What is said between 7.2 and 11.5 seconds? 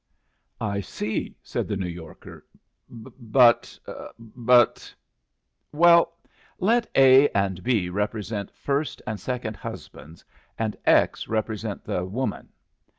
and B represent first and second husbands, and X